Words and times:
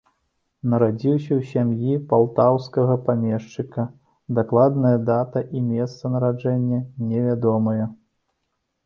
Нарадзіўся 0.69 1.25
ў 1.25 1.41
сям'і 1.49 1.97
палтаўскага 2.13 2.95
памешчыка, 3.09 3.85
дакладная 4.39 4.95
дата 5.11 5.45
і 5.61 5.63
месца 5.69 6.11
нараджэння 6.15 6.81
невядомыя. 7.11 7.85